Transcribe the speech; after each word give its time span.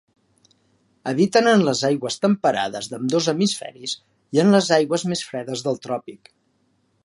Habiten 1.11 1.49
en 1.51 1.65
les 1.67 1.81
aigües 1.89 2.17
temperades 2.23 2.89
d'ambdós 2.93 3.29
hemisferis, 3.35 3.95
i 4.39 4.43
en 4.45 4.53
les 4.59 4.73
aigües 4.81 5.07
més 5.13 5.25
fredes 5.29 5.67
del 5.69 5.83
tròpic. 5.89 6.37